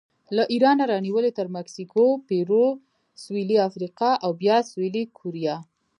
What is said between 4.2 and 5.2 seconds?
او بیا سویلي